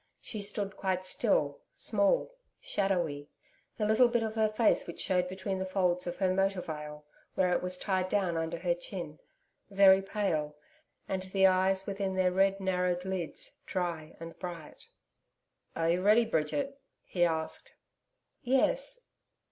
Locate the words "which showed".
4.87-5.29